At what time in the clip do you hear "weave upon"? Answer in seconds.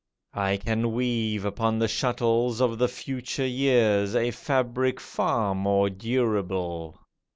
0.93-1.77